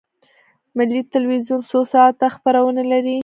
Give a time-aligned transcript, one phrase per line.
[0.77, 3.17] ملي تلویزیون څو ساعته خپرونې لري؟